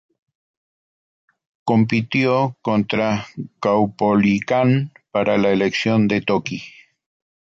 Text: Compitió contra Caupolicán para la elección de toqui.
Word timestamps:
Compitió 1.63 2.57
contra 2.63 3.27
Caupolicán 3.59 4.91
para 5.11 5.37
la 5.37 5.49
elección 5.51 6.07
de 6.07 6.21
toqui. 6.21 6.63